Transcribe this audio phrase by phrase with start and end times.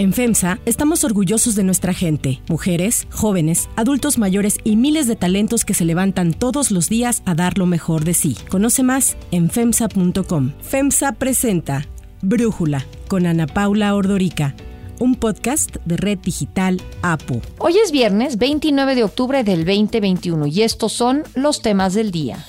[0.00, 5.66] En FEMSA estamos orgullosos de nuestra gente, mujeres, jóvenes, adultos mayores y miles de talentos
[5.66, 8.34] que se levantan todos los días a dar lo mejor de sí.
[8.48, 10.52] Conoce más en FEMSA.com.
[10.62, 11.86] FEMSA presenta
[12.22, 14.54] Brújula con Ana Paula Ordorica
[15.00, 17.40] un podcast de Red Digital APU.
[17.58, 22.44] Hoy es viernes 29 de octubre del 2021 y estos son los temas del día.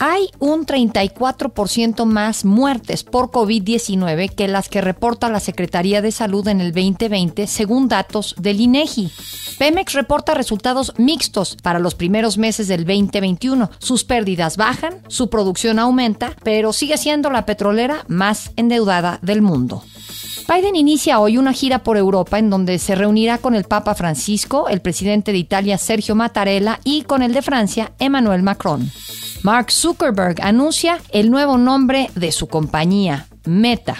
[0.00, 6.46] Hay un 34% más muertes por COVID-19 que las que reporta la Secretaría de Salud
[6.48, 9.10] en el 2020, según datos del INEGI.
[9.58, 13.70] Pemex reporta resultados mixtos para los primeros meses del 2021.
[13.78, 19.84] Sus pérdidas bajan, su producción aumenta, pero sigue siendo la petrolera más endeudada del mundo.
[20.48, 24.68] Biden inicia hoy una gira por Europa en donde se reunirá con el Papa Francisco,
[24.68, 28.90] el presidente de Italia Sergio Mattarella y con el de Francia Emmanuel Macron.
[29.44, 33.94] Mark Zuckerberg anuncia el nuevo nombre de su compañía, Meta.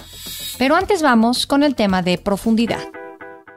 [0.57, 2.81] Pero antes vamos con el tema de profundidad.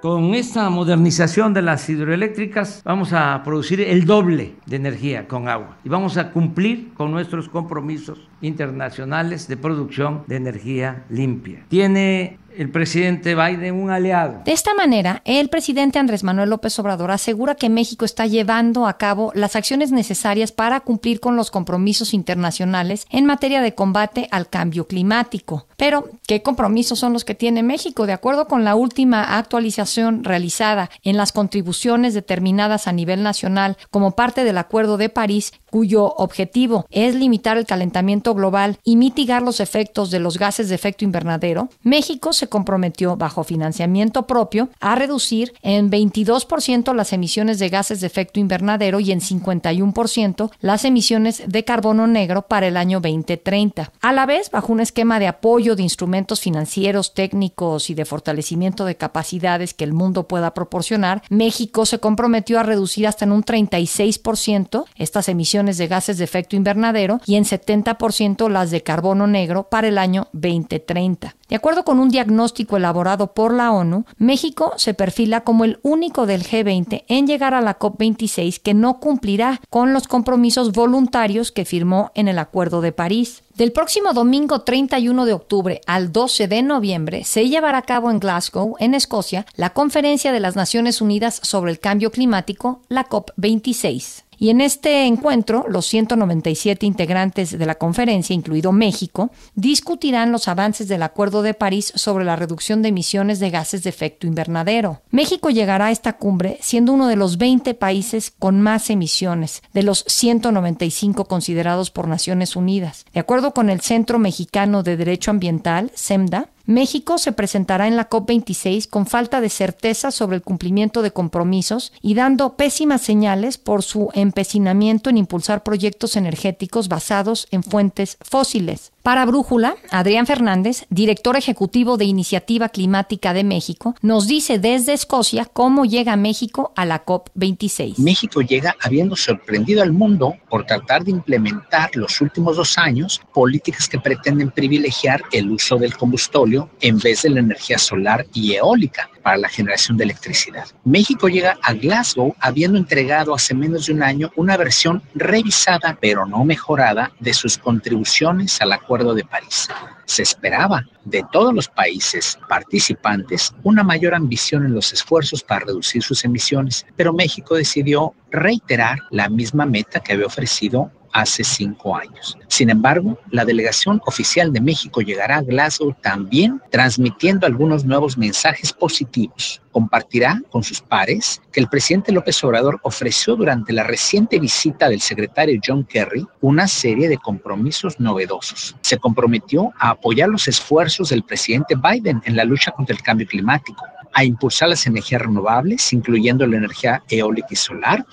[0.02, 5.78] Con esta modernización de las hidroeléctricas vamos a producir el doble de energía con agua
[5.86, 11.64] y vamos a cumplir con nuestros compromisos internacionales de producción de energía limpia.
[11.70, 14.42] Tiene el presidente Biden un aliado.
[14.44, 18.98] De esta manera, el presidente Andrés Manuel López Obrador asegura que México está llevando a
[18.98, 24.50] cabo las acciones necesarias para cumplir con los compromisos internacionales en materia de combate al
[24.50, 25.68] cambio climático.
[25.78, 28.08] Pero, ¿qué compromisos son los que tiene México?
[28.08, 34.12] De acuerdo con la última actualización realizada en las contribuciones determinadas a nivel nacional como
[34.12, 39.60] parte del Acuerdo de París, cuyo objetivo es limitar el calentamiento global y mitigar los
[39.60, 45.54] efectos de los gases de efecto invernadero, México se comprometió bajo financiamiento propio a reducir
[45.62, 51.64] en 22% las emisiones de gases de efecto invernadero y en 51% las emisiones de
[51.64, 53.92] carbono negro para el año 2030.
[54.02, 58.84] A la vez, bajo un esquema de apoyo de instrumentos financieros, técnicos y de fortalecimiento
[58.84, 63.44] de capacidades que el mundo pueda proporcionar, México se comprometió a reducir hasta en un
[63.44, 69.68] 36% estas emisiones de gases de efecto invernadero y en 70% las de carbono negro
[69.70, 71.36] para el año 2030.
[71.50, 76.26] De acuerdo con un diagnóstico elaborado por la ONU, México se perfila como el único
[76.26, 81.66] del G20 en llegar a la COP26 que no cumplirá con los compromisos voluntarios que
[81.66, 83.44] firmó en el Acuerdo de París.
[83.56, 88.20] Del próximo domingo 31 de octubre al 12 de noviembre se llevará a cabo en
[88.20, 94.27] Glasgow, en Escocia, la Conferencia de las Naciones Unidas sobre el Cambio Climático, la COP26.
[94.38, 100.88] Y en este encuentro, los 197 integrantes de la conferencia, incluido México, discutirán los avances
[100.88, 105.02] del Acuerdo de París sobre la reducción de emisiones de gases de efecto invernadero.
[105.10, 109.84] México llegará a esta cumbre siendo uno de los 20 países con más emisiones, de
[109.84, 113.06] los 195 considerados por Naciones Unidas.
[113.14, 118.10] De acuerdo con el Centro Mexicano de Derecho Ambiental, CEMDA, México se presentará en la
[118.10, 123.84] COP26 con falta de certeza sobre el cumplimiento de compromisos y dando pésimas señales por
[123.84, 128.92] su empecinamiento en impulsar proyectos energéticos basados en fuentes fósiles.
[129.08, 135.46] Para Brújula, Adrián Fernández, director ejecutivo de Iniciativa Climática de México, nos dice desde Escocia
[135.46, 138.00] cómo llega México a la COP26.
[138.00, 143.88] México llega habiendo sorprendido al mundo por tratar de implementar los últimos dos años políticas
[143.88, 149.10] que pretenden privilegiar el uso del combustorio en vez de la energía solar y eólica
[149.28, 150.68] para la generación de electricidad.
[150.86, 156.26] México llega a Glasgow habiendo entregado hace menos de un año una versión revisada pero
[156.26, 159.68] no mejorada de sus contribuciones al Acuerdo de París.
[160.06, 166.02] Se esperaba de todos los países participantes una mayor ambición en los esfuerzos para reducir
[166.02, 172.38] sus emisiones, pero México decidió reiterar la misma meta que había ofrecido hace cinco años.
[172.48, 178.74] Sin embargo, la delegación oficial de México llegará a Glasgow también transmitiendo algunos nuevos mensajes
[178.74, 179.62] positivos.
[179.72, 185.02] Compartirá con sus pares que el presidente López Obrador ofreció durante la reciente visita del
[185.02, 188.76] secretario John Kerry una serie de compromisos novedosos.
[188.82, 193.28] Se comprometió a apoyar los esfuerzos del presidente Biden en la lucha contra el cambio
[193.28, 193.86] climático
[194.18, 198.04] a impulsar las energías renovables, incluyendo la energía eólica y solar,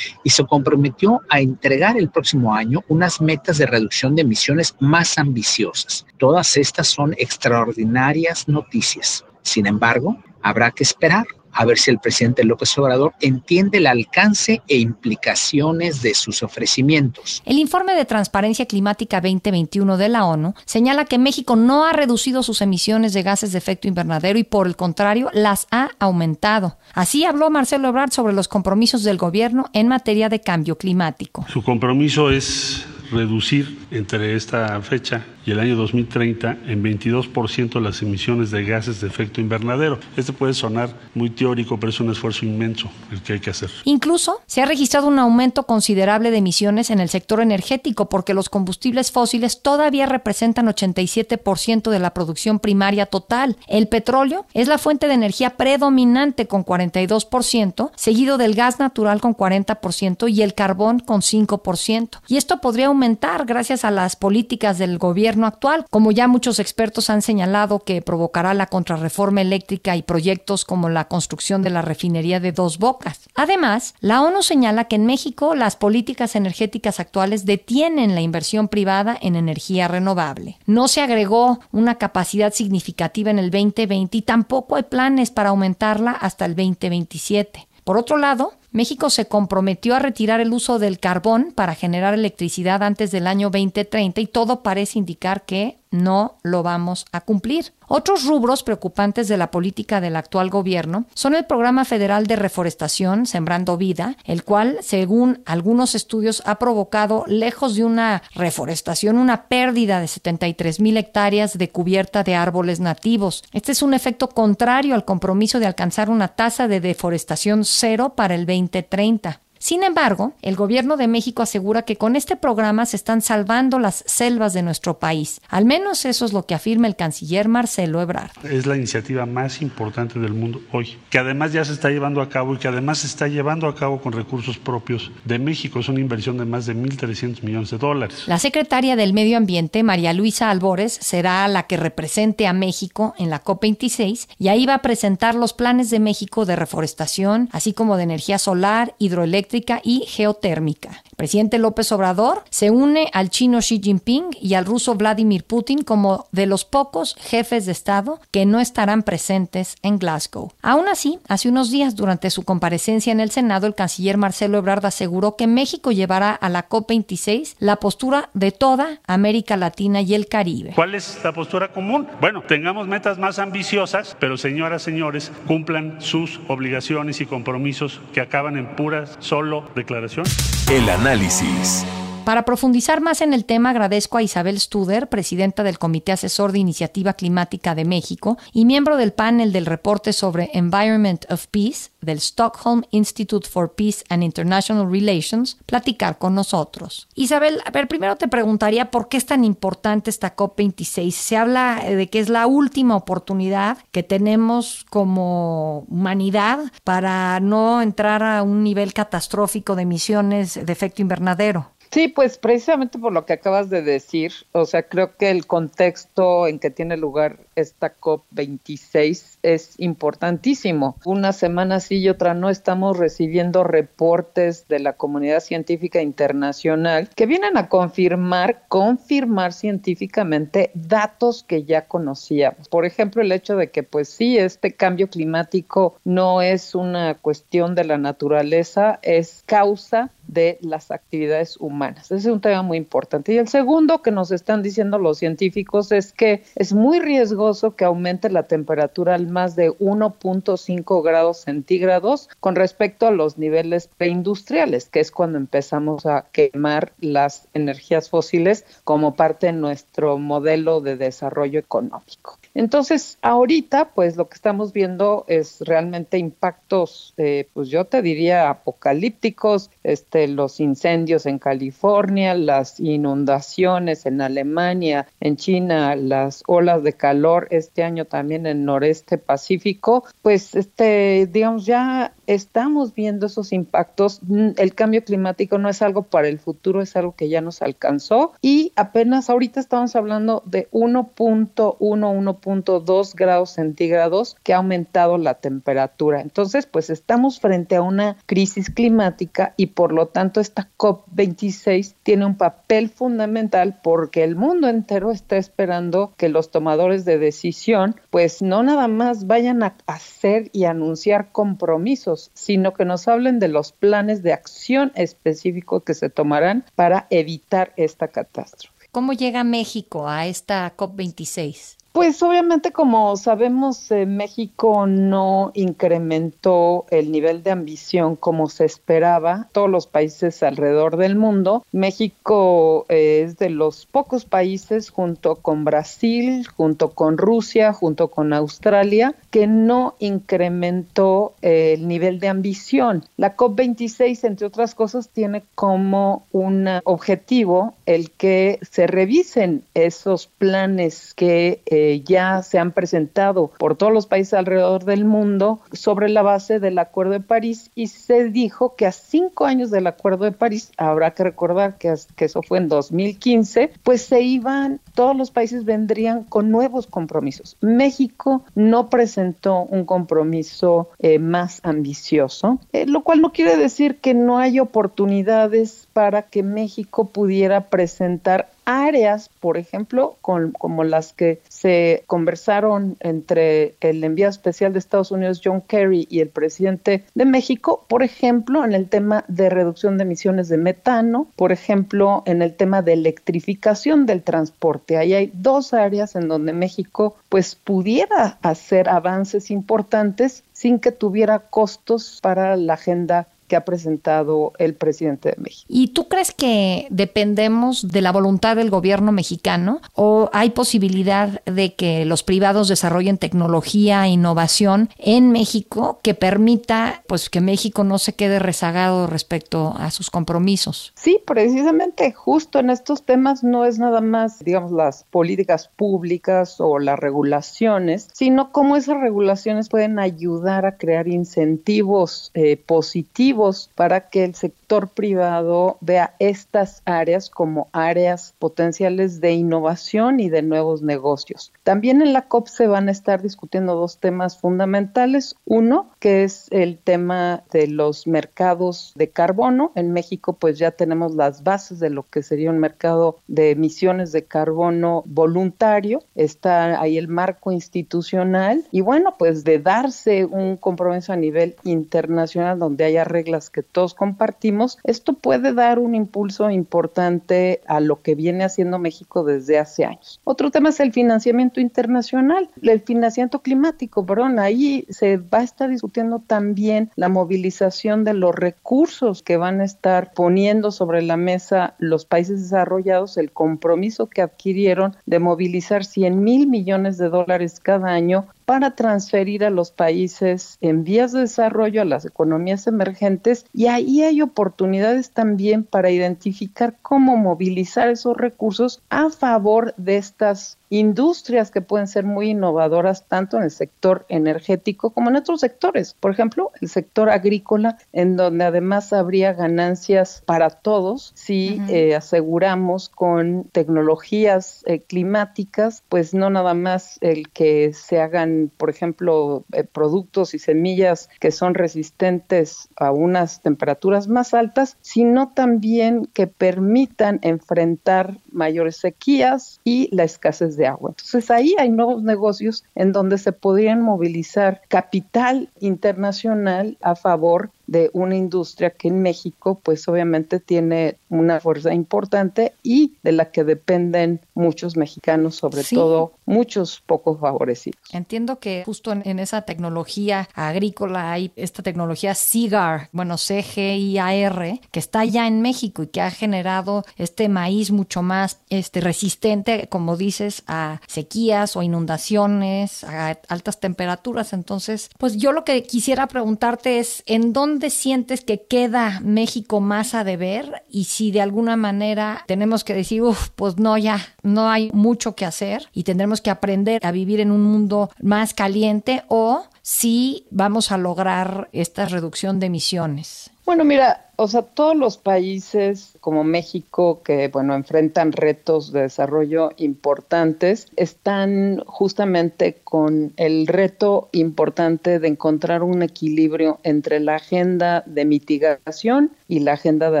[0.24, 5.16] y se comprometió a entregar el próximo año unas metas de reducción de emisiones más
[5.16, 6.04] ambiciosas.
[6.18, 9.24] Todas estas son extraordinarias noticias.
[9.42, 11.24] Sin embargo, habrá que esperar
[11.56, 17.42] a ver si el presidente López Obrador entiende el alcance e implicaciones de sus ofrecimientos.
[17.46, 22.42] El informe de Transparencia Climática 2021 de la ONU señala que México no ha reducido
[22.42, 26.76] sus emisiones de gases de efecto invernadero y por el contrario las ha aumentado.
[26.92, 31.46] Así habló Marcelo Ebrard sobre los compromisos del gobierno en materia de cambio climático.
[31.48, 38.50] Su compromiso es reducir entre esta fecha y el año 2030 en 22% las emisiones
[38.50, 40.00] de gases de efecto invernadero.
[40.16, 43.70] Este puede sonar muy teórico, pero es un esfuerzo inmenso el que hay que hacer.
[43.84, 48.48] Incluso se ha registrado un aumento considerable de emisiones en el sector energético porque los
[48.48, 53.56] combustibles fósiles todavía representan 87% de la producción primaria total.
[53.68, 59.36] El petróleo es la fuente de energía predominante con 42%, seguido del gas natural con
[59.36, 62.18] 40% y el carbón con 5%.
[62.26, 67.10] Y esto podría aumentar gracias a las políticas del gobierno actual, como ya muchos expertos
[67.10, 72.40] han señalado que provocará la contrarreforma eléctrica y proyectos como la construcción de la refinería
[72.40, 73.20] de Dos Bocas.
[73.34, 79.18] Además, la ONU señala que en México las políticas energéticas actuales detienen la inversión privada
[79.20, 80.58] en energía renovable.
[80.64, 86.12] No se agregó una capacidad significativa en el 2020 y tampoco hay planes para aumentarla
[86.12, 87.66] hasta el 2027.
[87.84, 92.82] Por otro lado, México se comprometió a retirar el uso del carbón para generar electricidad
[92.82, 97.72] antes del año 2030 y todo parece indicar que no lo vamos a cumplir.
[97.88, 103.26] Otros rubros preocupantes de la política del actual gobierno son el Programa Federal de Reforestación
[103.26, 110.00] Sembrando Vida, el cual, según algunos estudios, ha provocado, lejos de una reforestación, una pérdida
[110.00, 113.44] de 73 mil hectáreas de cubierta de árboles nativos.
[113.52, 118.34] Este es un efecto contrario al compromiso de alcanzar una tasa de deforestación cero para
[118.34, 119.45] el 2030.
[119.58, 124.04] Sin embargo, el gobierno de México asegura que con este programa se están salvando las
[124.06, 125.40] selvas de nuestro país.
[125.48, 128.30] Al menos eso es lo que afirma el canciller Marcelo Ebrard.
[128.44, 132.28] Es la iniciativa más importante del mundo hoy, que además ya se está llevando a
[132.28, 135.80] cabo y que además se está llevando a cabo con recursos propios de México.
[135.80, 138.24] Es una inversión de más de 1.300 millones de dólares.
[138.26, 143.30] La secretaria del Medio Ambiente, María Luisa Albores, será la que represente a México en
[143.30, 147.96] la COP26 y ahí va a presentar los planes de México de reforestación, así como
[147.96, 149.45] de energía solar, hidroeléctrica
[149.82, 151.02] y geotérmica.
[151.04, 155.82] El presidente López Obrador se une al chino Xi Jinping y al ruso Vladimir Putin
[155.82, 160.52] como de los pocos jefes de Estado que no estarán presentes en Glasgow.
[160.62, 164.84] Aún así, hace unos días, durante su comparecencia en el Senado, el canciller Marcelo Ebrard
[164.84, 170.26] aseguró que México llevará a la COP26 la postura de toda América Latina y el
[170.26, 170.72] Caribe.
[170.74, 172.06] ¿Cuál es la postura común?
[172.20, 178.56] Bueno, tengamos metas más ambiciosas, pero señoras, señores, cumplan sus obligaciones y compromisos que acaban
[178.56, 180.24] en puras solo declaración.
[180.72, 181.84] El análisis.
[182.26, 186.58] Para profundizar más en el tema, agradezco a Isabel Studer, presidenta del Comité Asesor de
[186.58, 192.18] Iniciativa Climática de México y miembro del panel del reporte sobre Environment of Peace del
[192.18, 197.06] Stockholm Institute for Peace and International Relations, platicar con nosotros.
[197.14, 201.12] Isabel, a ver, primero te preguntaría por qué es tan importante esta COP26.
[201.12, 208.24] Se habla de que es la última oportunidad que tenemos como humanidad para no entrar
[208.24, 211.75] a un nivel catastrófico de emisiones de efecto invernadero.
[211.90, 216.46] Sí, pues precisamente por lo que acabas de decir, o sea, creo que el contexto
[216.46, 220.96] en que tiene lugar esta COP26 es importantísimo.
[221.04, 227.26] Una semana sí y otra no estamos recibiendo reportes de la comunidad científica internacional que
[227.26, 232.68] vienen a confirmar, confirmar científicamente datos que ya conocíamos.
[232.68, 237.74] Por ejemplo, el hecho de que pues sí, este cambio climático no es una cuestión
[237.74, 242.06] de la naturaleza, es causa de las actividades humanas.
[242.06, 243.32] Ese es un tema muy importante.
[243.32, 247.84] Y el segundo que nos están diciendo los científicos es que es muy riesgoso que
[247.84, 254.88] aumente la temperatura al más de 1.5 grados centígrados con respecto a los niveles preindustriales,
[254.88, 260.96] que es cuando empezamos a quemar las energías fósiles como parte de nuestro modelo de
[260.96, 262.38] desarrollo económico.
[262.54, 268.48] Entonces, ahorita, pues lo que estamos viendo es realmente impactos, eh, pues yo te diría
[268.48, 276.94] apocalípticos, este, los incendios en California, las inundaciones en Alemania, en China, las olas de
[276.94, 284.20] calor este año también en noreste Pacífico, pues este, digamos, ya estamos viendo esos impactos.
[284.56, 288.32] El cambio climático no es algo para el futuro, es algo que ya nos alcanzó
[288.40, 296.20] y apenas ahorita estamos hablando de 1.1, 1.2 grados centígrados que ha aumentado la temperatura.
[296.20, 302.26] Entonces, pues estamos frente a una crisis climática y por lo tanto esta COP26 tiene
[302.26, 308.42] un papel fundamental porque el mundo entero está esperando que los tomadores de decisión pues
[308.42, 313.72] no nada más vayan a hacer y anunciar compromisos, sino que nos hablen de los
[313.72, 318.88] planes de acción específicos que se tomarán para evitar esta catástrofe.
[318.90, 321.75] ¿Cómo llega México a esta COP26?
[321.96, 329.48] Pues obviamente como sabemos, eh, México no incrementó el nivel de ambición como se esperaba.
[329.52, 331.64] Todos los países alrededor del mundo.
[331.72, 338.34] México eh, es de los pocos países junto con Brasil, junto con Rusia, junto con
[338.34, 343.04] Australia, que no incrementó el nivel de ambición.
[343.16, 351.14] La COP26, entre otras cosas, tiene como un objetivo el que se revisen esos planes
[351.14, 356.22] que eh, ya se han presentado por todos los países alrededor del mundo sobre la
[356.22, 360.32] base del Acuerdo de París y se dijo que a cinco años del Acuerdo de
[360.32, 365.30] París, habrá que recordar que, que eso fue en 2015, pues se iban, todos los
[365.30, 367.56] países vendrían con nuevos compromisos.
[367.60, 374.14] México no presentó un compromiso eh, más ambicioso, eh, lo cual no quiere decir que
[374.14, 382.02] no hay oportunidades para que México pudiera presentar áreas, por ejemplo, como las que se
[382.06, 387.84] conversaron entre el enviado especial de Estados Unidos, John Kerry, y el presidente de México,
[387.88, 392.54] por ejemplo, en el tema de reducción de emisiones de metano, por ejemplo, en el
[392.54, 394.98] tema de electrificación del transporte.
[394.98, 401.38] Ahí hay dos áreas en donde México pues pudiera hacer avances importantes sin que tuviera
[401.38, 405.66] costos para la agenda que ha presentado el presidente de México.
[405.68, 411.74] ¿Y tú crees que dependemos de la voluntad del gobierno mexicano o hay posibilidad de
[411.74, 417.98] que los privados desarrollen tecnología e innovación en México que permita pues que México no
[417.98, 420.92] se quede rezagado respecto a sus compromisos?
[420.96, 426.78] Sí, precisamente justo en estos temas no es nada más, digamos, las políticas públicas o
[426.78, 433.35] las regulaciones, sino cómo esas regulaciones pueden ayudar a crear incentivos eh, positivos
[433.74, 440.42] para que el sector privado vea estas áreas como áreas potenciales de innovación y de
[440.42, 441.52] nuevos negocios.
[441.62, 445.36] También en la COP se van a estar discutiendo dos temas fundamentales.
[445.44, 449.72] Uno, que es el tema de los mercados de carbono.
[449.74, 454.12] En México pues ya tenemos las bases de lo que sería un mercado de emisiones
[454.12, 456.00] de carbono voluntario.
[456.14, 462.58] Está ahí el marco institucional y bueno, pues de darse un compromiso a nivel internacional
[462.58, 468.02] donde haya reglas las que todos compartimos, esto puede dar un impulso importante a lo
[468.02, 470.20] que viene haciendo México desde hace años.
[470.24, 475.70] Otro tema es el financiamiento internacional, el financiamiento climático, perdón, ahí se va a estar
[475.70, 481.74] discutiendo también la movilización de los recursos que van a estar poniendo sobre la mesa
[481.78, 487.88] los países desarrollados, el compromiso que adquirieron de movilizar 100 mil millones de dólares cada
[487.88, 493.66] año para transferir a los países en vías de desarrollo, a las economías emergentes, y
[493.66, 501.50] ahí hay oportunidades también para identificar cómo movilizar esos recursos a favor de estas industrias
[501.50, 505.94] que pueden ser muy innovadoras tanto en el sector energético como en otros sectores.
[505.94, 512.88] Por ejemplo, el sector agrícola, en donde además habría ganancias para todos si eh, aseguramos
[512.88, 519.64] con tecnologías eh, climáticas, pues no nada más el que se hagan, por ejemplo, eh,
[519.64, 527.18] productos y semillas que son resistentes a unas temperaturas más altas, sino también que permitan
[527.22, 530.90] enfrentar mayores sequías y la escasez de agua.
[530.90, 537.90] Entonces ahí hay nuevos negocios en donde se podrían movilizar capital internacional a favor de
[537.92, 543.44] una industria que en México pues obviamente tiene una fuerza importante y de la que
[543.44, 547.80] dependen muchos mexicanos, sobre todo muchos poco favorecidos.
[547.92, 555.04] Entiendo que justo en, esa tecnología agrícola hay esta tecnología CIGAR, bueno, CGIAR, que está
[555.04, 560.42] ya en México y que ha generado este maíz mucho más este, resistente, como dices,
[560.46, 564.32] a sequías o inundaciones, a altas temperaturas.
[564.32, 569.62] Entonces, pues yo lo que quisiera preguntarte es, ¿en dónde ¿dónde sientes que queda México
[569.62, 570.62] más a deber?
[570.68, 575.14] Y si de alguna manera tenemos que decir, uff, pues no, ya, no hay mucho
[575.14, 580.26] que hacer y tendremos que aprender a vivir en un mundo más caliente o si
[580.30, 583.30] vamos a lograr esta reducción de emisiones.
[583.46, 589.50] Bueno, mira, o sea, todos los países como México que, bueno, enfrentan retos de desarrollo
[589.58, 598.04] importantes, están justamente con el reto importante de encontrar un equilibrio entre la agenda de
[598.06, 600.00] mitigación y la agenda de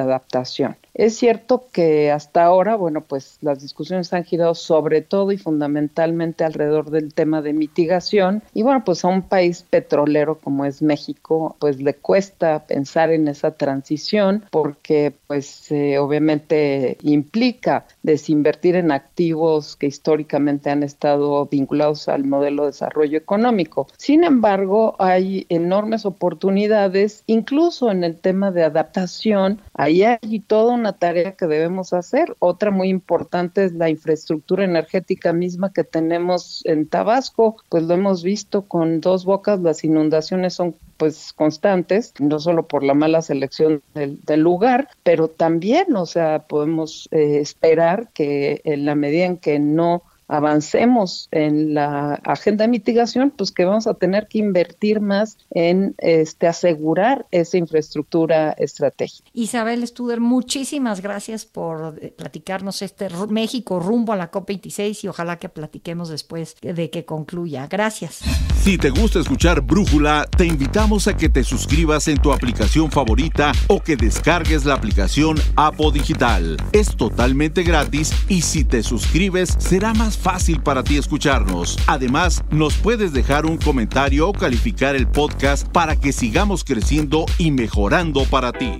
[0.00, 0.76] adaptación.
[0.94, 6.42] Es cierto que hasta ahora, bueno, pues las discusiones han girado sobre todo y fundamentalmente
[6.42, 8.42] alrededor del tema de mitigación.
[8.54, 13.28] Y bueno, pues a un país petrolero como es México, pues le cuesta pensar en
[13.28, 14.05] esa transición
[14.50, 22.62] porque pues eh, obviamente implica desinvertir en activos que históricamente han estado vinculados al modelo
[22.62, 23.86] de desarrollo económico.
[23.96, 29.60] Sin embargo, hay enormes oportunidades, incluso en el tema de adaptación.
[29.74, 32.34] Ahí hay toda una tarea que debemos hacer.
[32.38, 38.22] Otra muy importante es la infraestructura energética misma que tenemos en Tabasco, pues lo hemos
[38.22, 43.82] visto con dos bocas, las inundaciones son pues constantes, no solo por la mala selección
[43.96, 49.58] del, lugar, pero también, o sea, podemos eh, esperar que en la medida en que
[49.58, 55.38] no avancemos en la agenda de mitigación, pues que vamos a tener que invertir más
[55.50, 59.28] en este asegurar esa infraestructura estratégica.
[59.32, 65.38] Isabel Studer, muchísimas gracias por eh, platicarnos este México rumbo a la COP26 y ojalá
[65.38, 67.66] que platiquemos después de que concluya.
[67.68, 68.22] Gracias.
[68.62, 73.52] Si te gusta escuchar Brújula, te invitamos a que te suscribas en tu aplicación favorita
[73.68, 76.56] o que descargues la aplicación Apo Digital.
[76.72, 81.78] Es totalmente gratis y si te suscribes será más fácil para ti escucharnos.
[81.86, 87.50] Además, nos puedes dejar un comentario o calificar el podcast para que sigamos creciendo y
[87.50, 88.78] mejorando para ti.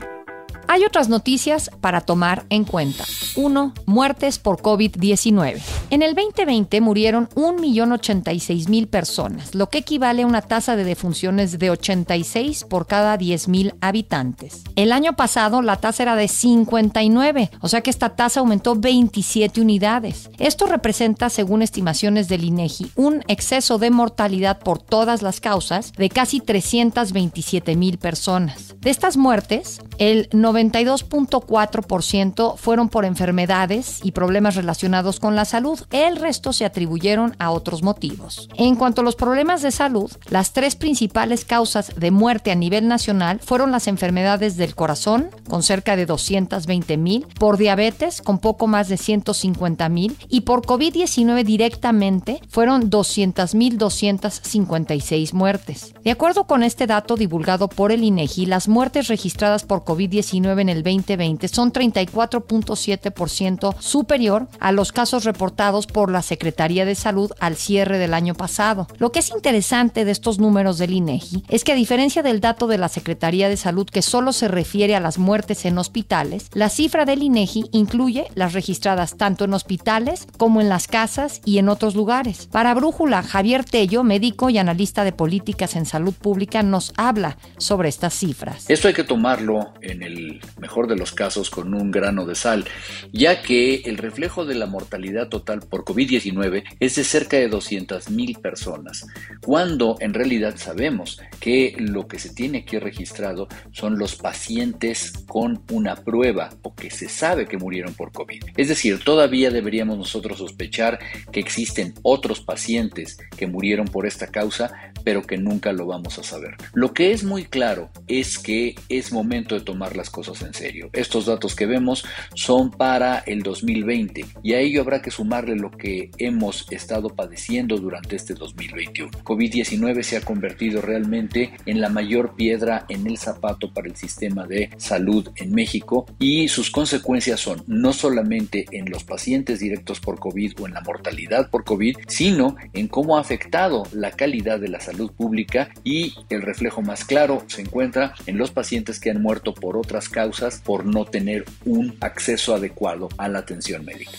[0.69, 3.05] Hay otras noticias para tomar en cuenta.
[3.37, 3.73] 1.
[3.87, 5.61] Muertes por COVID-19.
[5.91, 11.71] En el 2020 murieron 1.086.000 personas, lo que equivale a una tasa de defunciones de
[11.71, 14.65] 86 por cada 10.000 habitantes.
[14.75, 19.61] El año pasado la tasa era de 59, o sea que esta tasa aumentó 27
[19.61, 20.31] unidades.
[20.39, 26.09] Esto representa, según estimaciones del INEGI, un exceso de mortalidad por todas las causas de
[26.09, 28.75] casi 327.000 personas.
[28.81, 35.79] De estas muertes, el 92.4% fueron por enfermedades y problemas relacionados con la salud.
[35.91, 38.49] El resto se atribuyeron a otros motivos.
[38.57, 42.89] En cuanto a los problemas de salud, las tres principales causas de muerte a nivel
[42.89, 48.67] nacional fueron las enfermedades del corazón, con cerca de 220 mil, por diabetes, con poco
[48.67, 55.95] más de 150 mil, y por COVID-19 directamente fueron 200 mil 256 muertes.
[56.05, 60.69] De acuerdo con este dato divulgado por el INEGI, las muertes registradas por COVID-19 en
[60.69, 67.57] el 2020 son 34.7% superior a los casos reportados por la Secretaría de Salud al
[67.57, 68.87] cierre del año pasado.
[68.99, 72.67] Lo que es interesante de estos números del INEGI es que a diferencia del dato
[72.67, 76.69] de la Secretaría de Salud que solo se refiere a las muertes en hospitales, la
[76.69, 81.69] cifra del INEGI incluye las registradas tanto en hospitales como en las casas y en
[81.69, 82.49] otros lugares.
[82.51, 87.89] Para Brújula, Javier Tello, médico y analista de políticas en salud pública, nos habla sobre
[87.89, 88.69] estas cifras.
[88.69, 92.65] Esto hay que tomarlo en el mejor de los casos con un grano de sal,
[93.13, 98.41] ya que el reflejo de la mortalidad total por COVID-19 es de cerca de 200.000
[98.41, 99.07] personas,
[99.43, 105.63] cuando en realidad sabemos que lo que se tiene aquí registrado son los pacientes con
[105.71, 108.43] una prueba o que se sabe que murieron por COVID.
[108.57, 110.99] Es decir, todavía deberíamos nosotros sospechar
[111.33, 116.23] que existen otros pacientes que murieron por esta causa, pero que nunca lo vamos a
[116.23, 116.57] saber.
[116.73, 120.91] Lo que es muy claro es que es momento de tomar las cosas en serio.
[120.93, 125.71] Estos datos que vemos son para el 2020 y a ello habrá que sumarle lo
[125.71, 129.11] que hemos estado padeciendo durante este 2021.
[129.23, 134.47] COVID-19 se ha convertido realmente en la mayor piedra en el zapato para el sistema
[134.47, 140.19] de salud en México y sus consecuencias son no solamente en los pacientes directos por
[140.19, 144.69] COVID o en la mortalidad por COVID, sino en cómo ha afectado la calidad de
[144.69, 149.23] la salud pública y el reflejo más claro se encuentra en los pacientes que han
[149.23, 154.13] muerto por otras causas por no tener un acceso adecuado a la atención médica.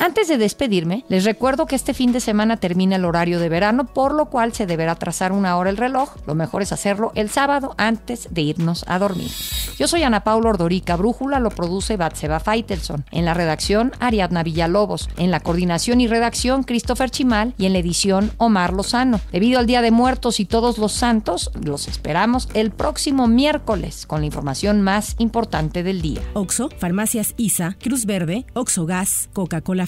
[0.00, 3.84] Antes de despedirme, les recuerdo que este fin de semana termina el horario de verano,
[3.84, 6.14] por lo cual se deberá trazar una hora el reloj.
[6.24, 9.32] Lo mejor es hacerlo el sábado antes de irnos a dormir.
[9.76, 13.06] Yo soy Ana Paula Ordorica, Brújula lo produce Batseba Feitelson.
[13.10, 15.08] En la redacción, Ariadna Villalobos.
[15.16, 17.54] En la coordinación y redacción, Christopher Chimal.
[17.58, 19.20] Y en la edición, Omar Lozano.
[19.32, 24.20] Debido al Día de Muertos y Todos los Santos, los esperamos el próximo miércoles con
[24.20, 26.22] la información más importante del día.
[26.34, 29.87] Oxo, Farmacias ISA, Cruz Verde, Oxo Gas, Coca-Cola